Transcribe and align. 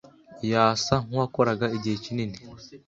Yasa 0.51 0.95
nkuwakoraga 1.05 1.65
igihe 1.77 1.97
kinini. 2.05 2.37